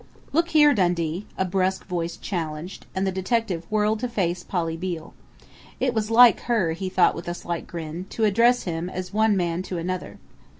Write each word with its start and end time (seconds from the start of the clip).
"Look 0.33 0.49
here, 0.49 0.73
Dundee!" 0.73 1.27
a 1.37 1.45
brusque 1.45 1.85
voice 1.85 2.17
challenged, 2.17 2.87
and 2.95 3.05
the 3.05 3.11
detective 3.11 3.67
whirled 3.69 3.99
to 3.99 4.07
face 4.09 4.43
Polly 4.43 4.75
Beale. 4.75 5.13
It 5.79 5.93
was 5.93 6.09
like 6.09 6.39
her, 6.49 6.71
he 6.71 6.89
thought 6.89 7.13
with 7.13 7.27
a 7.27 7.35
slight 7.35 7.67
grin, 7.67 8.07
to 8.09 8.23
address 8.23 8.63
him 8.63 8.89
as 8.89 9.13
one 9.13 9.37
man 9.37 9.61
to 9.61 9.77
another.... 9.77 10.17